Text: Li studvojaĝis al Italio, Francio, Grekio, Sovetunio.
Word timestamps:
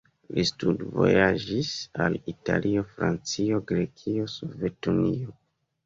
Li 0.35 0.43
studvojaĝis 0.49 1.69
al 2.07 2.17
Italio, 2.33 2.87
Francio, 2.97 3.63
Grekio, 3.73 4.31
Sovetunio. 4.41 5.41